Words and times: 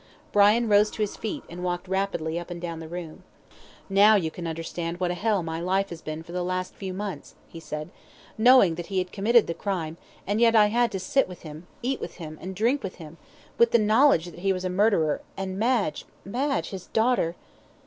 Brian 0.31 0.67
rose 0.67 0.89
to 0.89 1.03
his 1.03 1.15
feet, 1.15 1.43
and 1.47 1.63
walked 1.63 1.87
rapidly 1.87 2.39
up 2.39 2.49
and 2.49 2.59
down 2.59 2.79
the 2.79 2.87
room. 2.87 3.21
"Now 3.87 4.15
you 4.15 4.31
can 4.31 4.47
understand 4.47 4.99
what 4.99 5.11
a 5.11 5.13
hell 5.13 5.43
my 5.43 5.59
life 5.59 5.89
has 5.91 6.01
been 6.01 6.23
for 6.23 6.31
the 6.31 6.41
last 6.43 6.73
few 6.73 6.91
months," 6.91 7.35
he 7.47 7.59
said, 7.59 7.91
"knowing 8.35 8.73
that 8.81 8.87
he 8.87 8.97
had 8.97 9.11
committed 9.11 9.45
the 9.45 9.53
crime; 9.53 9.97
and 10.25 10.41
yet 10.41 10.55
I 10.55 10.69
had 10.69 10.91
to 10.93 10.99
sit 10.99 11.29
with 11.29 11.43
him, 11.43 11.67
eat 11.83 12.01
with 12.01 12.15
him, 12.15 12.39
and 12.41 12.55
drink 12.55 12.81
with 12.81 12.95
him, 12.95 13.17
with 13.59 13.69
the 13.69 13.77
knowledge 13.77 14.25
that 14.25 14.39
he 14.39 14.51
was 14.51 14.65
a 14.65 14.71
murderer, 14.71 15.21
and 15.37 15.59
Madge 15.59 16.05
Madge, 16.25 16.71
his 16.71 16.87
daughter!" 16.87 17.35